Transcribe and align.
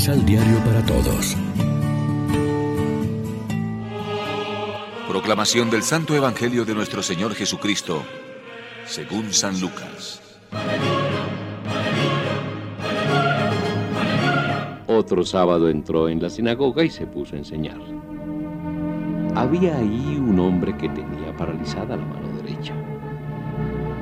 Misal 0.00 0.24
Diario 0.24 0.56
para 0.64 0.82
Todos. 0.86 1.36
Proclamación 5.06 5.68
del 5.68 5.82
Santo 5.82 6.14
Evangelio 6.14 6.64
de 6.64 6.74
nuestro 6.74 7.02
Señor 7.02 7.34
Jesucristo, 7.34 8.02
según 8.86 9.30
San 9.34 9.60
Lucas. 9.60 10.22
Otro 14.86 15.22
sábado 15.22 15.68
entró 15.68 16.08
en 16.08 16.22
la 16.22 16.30
sinagoga 16.30 16.82
y 16.82 16.88
se 16.88 17.06
puso 17.06 17.34
a 17.34 17.38
enseñar. 17.40 17.76
Había 19.34 19.76
ahí 19.76 20.16
un 20.18 20.40
hombre 20.40 20.74
que 20.78 20.88
tenía 20.88 21.36
paralizada 21.36 21.98
la 21.98 22.06
mano 22.06 22.26
derecha. 22.42 22.74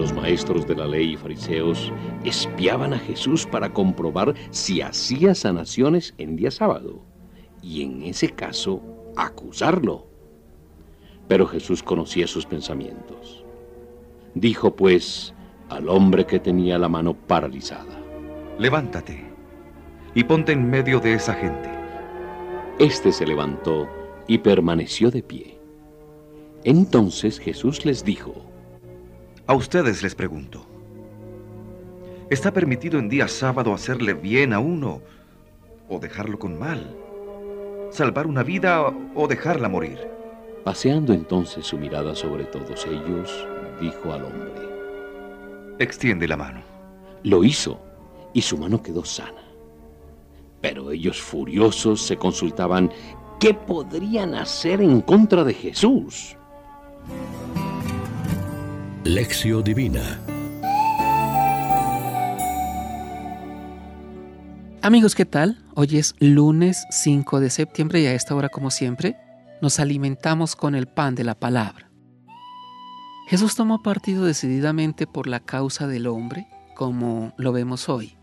Los 0.00 0.14
maestros 0.14 0.66
de 0.66 0.74
la 0.74 0.86
ley 0.86 1.12
y 1.12 1.16
fariseos 1.18 1.92
espiaban 2.24 2.94
a 2.94 2.98
Jesús 2.98 3.44
para 3.44 3.74
comprobar 3.74 4.32
si 4.48 4.80
hacía 4.80 5.34
sanaciones 5.34 6.14
en 6.16 6.36
día 6.36 6.50
sábado 6.50 7.02
y 7.60 7.82
en 7.82 8.04
ese 8.04 8.30
caso 8.30 8.80
acusarlo. 9.14 10.06
Pero 11.28 11.46
Jesús 11.46 11.82
conocía 11.82 12.26
sus 12.26 12.46
pensamientos. 12.46 13.44
Dijo 14.34 14.74
pues 14.74 15.34
al 15.68 15.86
hombre 15.90 16.24
que 16.24 16.40
tenía 16.40 16.78
la 16.78 16.88
mano 16.88 17.12
paralizada, 17.12 18.00
Levántate 18.58 19.22
y 20.14 20.24
ponte 20.24 20.52
en 20.52 20.70
medio 20.70 21.00
de 21.00 21.12
esa 21.12 21.34
gente. 21.34 21.68
Este 22.78 23.12
se 23.12 23.26
levantó 23.26 23.86
y 24.26 24.38
permaneció 24.38 25.10
de 25.10 25.22
pie. 25.22 25.58
Entonces 26.64 27.38
Jesús 27.38 27.84
les 27.84 28.02
dijo, 28.02 28.49
A 29.50 29.54
ustedes 29.54 30.00
les 30.04 30.14
pregunto, 30.14 30.64
¿está 32.30 32.52
permitido 32.52 33.00
en 33.00 33.08
día 33.08 33.26
sábado 33.26 33.74
hacerle 33.74 34.14
bien 34.14 34.52
a 34.52 34.60
uno 34.60 35.02
o 35.88 35.98
dejarlo 35.98 36.38
con 36.38 36.56
mal? 36.56 36.96
¿Salvar 37.90 38.28
una 38.28 38.44
vida 38.44 38.80
o 39.16 39.26
dejarla 39.26 39.68
morir? 39.68 39.98
Paseando 40.62 41.12
entonces 41.12 41.66
su 41.66 41.78
mirada 41.78 42.14
sobre 42.14 42.44
todos 42.44 42.86
ellos, 42.86 43.44
dijo 43.80 44.12
al 44.12 44.26
hombre, 44.26 44.52
Extiende 45.80 46.28
la 46.28 46.36
mano. 46.36 46.62
Lo 47.24 47.42
hizo 47.42 47.80
y 48.32 48.42
su 48.42 48.56
mano 48.56 48.80
quedó 48.80 49.04
sana. 49.04 49.42
Pero 50.60 50.92
ellos 50.92 51.20
furiosos 51.20 52.00
se 52.02 52.16
consultaban 52.16 52.92
qué 53.40 53.52
podrían 53.52 54.36
hacer 54.36 54.80
en 54.80 55.00
contra 55.00 55.42
de 55.42 55.54
Jesús. 55.54 56.36
Lección 59.04 59.64
Divina 59.64 60.20
Amigos, 64.82 65.14
¿qué 65.14 65.24
tal? 65.24 65.64
Hoy 65.74 65.96
es 65.96 66.14
lunes 66.18 66.84
5 66.90 67.40
de 67.40 67.48
septiembre 67.48 68.02
y 68.02 68.06
a 68.06 68.12
esta 68.12 68.34
hora, 68.34 68.50
como 68.50 68.70
siempre, 68.70 69.16
nos 69.62 69.80
alimentamos 69.80 70.54
con 70.54 70.74
el 70.74 70.86
pan 70.86 71.14
de 71.14 71.24
la 71.24 71.34
palabra. 71.34 71.90
Jesús 73.28 73.54
tomó 73.54 73.82
partido 73.82 74.26
decididamente 74.26 75.06
por 75.06 75.28
la 75.28 75.40
causa 75.40 75.86
del 75.86 76.06
hombre, 76.06 76.46
como 76.76 77.32
lo 77.38 77.52
vemos 77.52 77.88
hoy. 77.88 78.18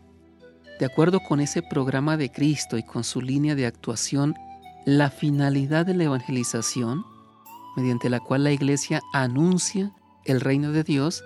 De 0.80 0.86
acuerdo 0.86 1.22
con 1.22 1.40
ese 1.40 1.64
programa 1.64 2.18
de 2.18 2.32
Cristo 2.32 2.78
y 2.78 2.84
con 2.84 3.04
su 3.04 3.20
línea 3.20 3.56
de 3.56 3.66
actuación, 3.66 4.36
la 4.86 5.10
finalidad 5.10 5.88
de 5.88 5.96
la 5.96 6.04
evangelización, 6.04 7.04
mediante 7.76 8.12
la 8.12 8.20
cual 8.20 8.44
la 8.44 8.52
Iglesia 8.52 9.02
anuncia 9.12 9.92
el 10.28 10.42
reino 10.42 10.72
de 10.72 10.84
Dios, 10.84 11.24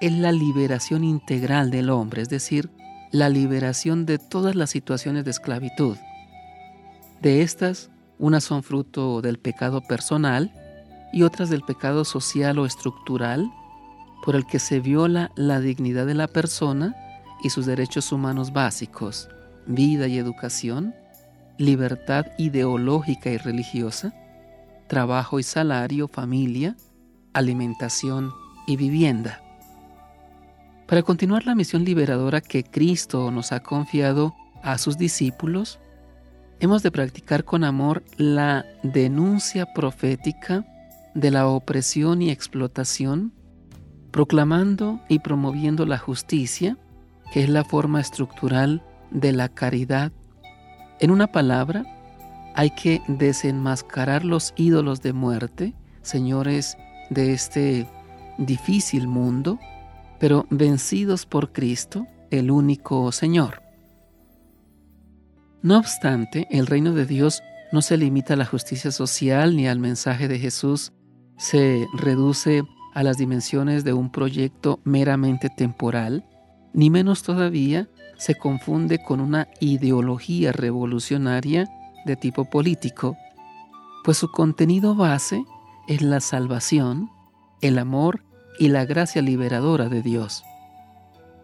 es 0.00 0.12
la 0.12 0.32
liberación 0.32 1.04
integral 1.04 1.70
del 1.70 1.90
hombre, 1.90 2.22
es 2.22 2.28
decir, 2.28 2.70
la 3.10 3.28
liberación 3.28 4.06
de 4.06 4.18
todas 4.18 4.54
las 4.54 4.70
situaciones 4.70 5.24
de 5.24 5.30
esclavitud. 5.30 5.96
De 7.20 7.42
estas, 7.42 7.90
unas 8.18 8.44
son 8.44 8.62
fruto 8.62 9.20
del 9.20 9.38
pecado 9.38 9.80
personal 9.82 10.52
y 11.12 11.22
otras 11.22 11.50
del 11.50 11.62
pecado 11.62 12.04
social 12.04 12.58
o 12.58 12.66
estructural, 12.66 13.50
por 14.24 14.36
el 14.36 14.46
que 14.46 14.58
se 14.58 14.80
viola 14.80 15.30
la 15.36 15.60
dignidad 15.60 16.06
de 16.06 16.14
la 16.14 16.28
persona 16.28 16.96
y 17.42 17.50
sus 17.50 17.66
derechos 17.66 18.10
humanos 18.10 18.52
básicos, 18.52 19.28
vida 19.66 20.08
y 20.08 20.18
educación, 20.18 20.94
libertad 21.58 22.26
ideológica 22.38 23.30
y 23.30 23.36
religiosa, 23.36 24.12
trabajo 24.88 25.38
y 25.38 25.42
salario, 25.42 26.08
familia, 26.08 26.76
alimentación 27.32 28.32
y 28.66 28.76
vivienda. 28.76 29.40
Para 30.86 31.02
continuar 31.02 31.46
la 31.46 31.54
misión 31.54 31.84
liberadora 31.84 32.40
que 32.40 32.62
Cristo 32.62 33.30
nos 33.30 33.52
ha 33.52 33.60
confiado 33.60 34.34
a 34.62 34.78
sus 34.78 34.98
discípulos, 34.98 35.80
hemos 36.60 36.82
de 36.82 36.90
practicar 36.90 37.44
con 37.44 37.64
amor 37.64 38.04
la 38.16 38.64
denuncia 38.82 39.66
profética 39.72 40.64
de 41.14 41.30
la 41.30 41.46
opresión 41.46 42.20
y 42.22 42.30
explotación, 42.30 43.32
proclamando 44.10 45.00
y 45.08 45.20
promoviendo 45.20 45.86
la 45.86 45.98
justicia, 45.98 46.76
que 47.32 47.42
es 47.42 47.48
la 47.48 47.64
forma 47.64 48.00
estructural 48.00 48.82
de 49.10 49.32
la 49.32 49.48
caridad. 49.48 50.12
En 51.00 51.10
una 51.10 51.28
palabra, 51.28 51.84
hay 52.54 52.70
que 52.70 53.02
desenmascarar 53.08 54.24
los 54.24 54.52
ídolos 54.56 55.02
de 55.02 55.12
muerte, 55.12 55.74
señores 56.02 56.76
de 57.10 57.32
este 57.32 57.88
difícil 58.38 59.08
mundo, 59.08 59.58
pero 60.18 60.46
vencidos 60.50 61.26
por 61.26 61.52
Cristo, 61.52 62.06
el 62.30 62.50
único 62.50 63.12
Señor. 63.12 63.62
No 65.62 65.78
obstante, 65.78 66.46
el 66.50 66.66
reino 66.66 66.92
de 66.92 67.06
Dios 67.06 67.42
no 67.72 67.82
se 67.82 67.96
limita 67.96 68.34
a 68.34 68.36
la 68.36 68.44
justicia 68.44 68.90
social 68.90 69.56
ni 69.56 69.66
al 69.66 69.78
mensaje 69.78 70.28
de 70.28 70.38
Jesús, 70.38 70.92
se 71.36 71.86
reduce 71.94 72.62
a 72.94 73.02
las 73.02 73.18
dimensiones 73.18 73.82
de 73.82 73.92
un 73.92 74.10
proyecto 74.10 74.80
meramente 74.84 75.50
temporal, 75.50 76.24
ni 76.72 76.90
menos 76.90 77.22
todavía 77.22 77.88
se 78.16 78.34
confunde 78.34 79.02
con 79.02 79.20
una 79.20 79.48
ideología 79.60 80.52
revolucionaria 80.52 81.68
de 82.04 82.16
tipo 82.16 82.44
político, 82.44 83.16
pues 84.04 84.18
su 84.18 84.30
contenido 84.30 84.94
base 84.94 85.44
es 85.88 86.02
la 86.02 86.20
salvación, 86.20 87.10
el 87.64 87.78
amor 87.78 88.22
y 88.58 88.68
la 88.68 88.84
gracia 88.84 89.22
liberadora 89.22 89.88
de 89.88 90.02
Dios. 90.02 90.44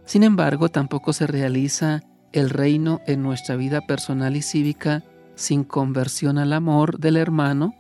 Sin 0.05 0.23
embargo, 0.23 0.69
tampoco 0.69 1.15
se 1.15 1.27
realiza 1.27 2.03
el 2.33 2.51
reino 2.51 3.01
en 3.07 3.23
nuestra 3.23 3.57
vida 3.57 3.81
personal 3.81 4.37
y 4.37 4.43
cívica 4.43 5.03
sin 5.35 5.65
conversión 5.65 6.37
al 6.37 6.53
amor 6.53 6.99
del 6.99 7.17
hermano 7.17 7.75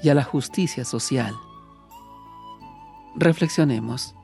y 0.00 0.10
a 0.10 0.14
la 0.14 0.22
justicia 0.22 0.84
social. 0.84 1.34
Reflexionemos. 3.16 4.14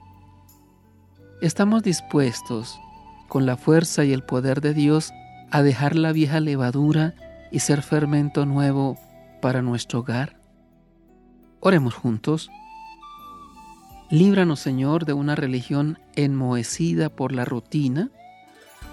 ¿Estamos 1.42 1.82
dispuestos, 1.82 2.78
con 3.26 3.44
la 3.44 3.56
fuerza 3.56 4.04
y 4.04 4.12
el 4.12 4.22
poder 4.22 4.60
de 4.60 4.72
Dios, 4.72 5.12
a 5.50 5.62
dejar 5.62 5.96
la 5.96 6.12
vieja 6.12 6.38
levadura 6.38 7.14
y 7.50 7.58
ser 7.58 7.82
fermento 7.82 8.46
nuevo 8.46 8.96
para 9.42 9.62
nuestro 9.62 10.00
hogar? 10.00 10.40
Oremos 11.58 11.94
juntos. 11.94 12.50
Líbranos, 14.10 14.60
Señor, 14.60 15.04
de 15.04 15.12
una 15.12 15.34
religión 15.34 15.98
enmohecida 16.14 17.10
por 17.10 17.32
la 17.32 17.44
rutina, 17.44 18.08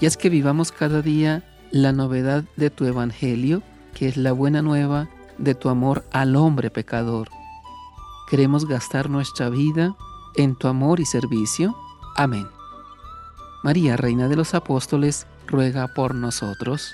y 0.01 0.07
es 0.07 0.17
que 0.17 0.29
vivamos 0.29 0.73
cada 0.73 1.01
día 1.01 1.43
la 1.71 1.93
novedad 1.93 2.43
de 2.57 2.69
tu 2.69 2.85
Evangelio, 2.85 3.63
que 3.93 4.09
es 4.09 4.17
la 4.17 4.33
buena 4.33 4.61
nueva 4.61 5.07
de 5.37 5.55
tu 5.55 5.69
amor 5.69 6.03
al 6.11 6.35
hombre 6.35 6.69
pecador. 6.69 7.29
Queremos 8.29 8.67
gastar 8.67 9.09
nuestra 9.09 9.49
vida 9.49 9.95
en 10.35 10.55
tu 10.55 10.67
amor 10.67 10.99
y 10.99 11.05
servicio. 11.05 11.75
Amén. 12.17 12.47
María, 13.63 13.95
Reina 13.95 14.27
de 14.27 14.35
los 14.35 14.53
Apóstoles, 14.53 15.27
ruega 15.47 15.87
por 15.87 16.13
nosotros. 16.13 16.93